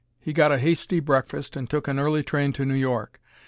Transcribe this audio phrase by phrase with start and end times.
[0.19, 3.21] He got a hasty breakfast and took an early train to New York.